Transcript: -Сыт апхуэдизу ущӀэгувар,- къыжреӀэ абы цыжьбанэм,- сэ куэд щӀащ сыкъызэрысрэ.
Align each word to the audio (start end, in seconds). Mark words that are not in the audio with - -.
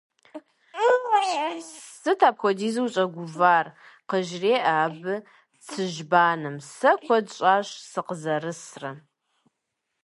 -Сыт 2.01 2.19
апхуэдизу 2.27 2.83
ущӀэгувар,- 2.85 3.67
къыжреӀэ 4.09 4.55
абы 4.81 5.15
цыжьбанэм,- 5.65 6.57
сэ 6.75 6.91
куэд 7.05 7.27
щӀащ 7.37 7.67
сыкъызэрысрэ. 7.91 8.91